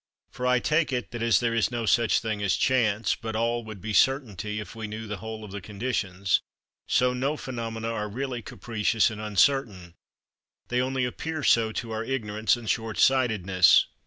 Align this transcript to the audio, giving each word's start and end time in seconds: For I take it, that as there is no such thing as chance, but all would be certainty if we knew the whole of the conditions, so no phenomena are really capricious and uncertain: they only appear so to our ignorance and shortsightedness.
For 0.31 0.47
I 0.47 0.57
take 0.57 0.91
it, 0.91 1.11
that 1.11 1.21
as 1.21 1.39
there 1.39 1.53
is 1.53 1.69
no 1.69 1.85
such 1.85 2.21
thing 2.21 2.41
as 2.41 2.55
chance, 2.55 3.13
but 3.13 3.35
all 3.35 3.63
would 3.65 3.79
be 3.79 3.93
certainty 3.93 4.59
if 4.59 4.73
we 4.73 4.87
knew 4.87 5.05
the 5.05 5.17
whole 5.17 5.43
of 5.43 5.51
the 5.51 5.61
conditions, 5.61 6.41
so 6.87 7.13
no 7.13 7.37
phenomena 7.37 7.89
are 7.91 8.09
really 8.09 8.41
capricious 8.41 9.11
and 9.11 9.21
uncertain: 9.21 9.93
they 10.69 10.81
only 10.81 11.05
appear 11.05 11.43
so 11.43 11.71
to 11.73 11.91
our 11.91 12.03
ignorance 12.03 12.57
and 12.57 12.67
shortsightedness. 12.67 13.85